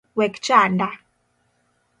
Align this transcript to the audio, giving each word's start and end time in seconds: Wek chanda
Wek 0.17 0.33
chanda 0.45 0.89